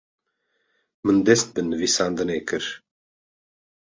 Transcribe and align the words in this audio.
Min 1.03 1.17
dest 1.25 1.47
bi 1.53 1.61
nivîsandinê 1.63 2.39
kir. 2.47 2.65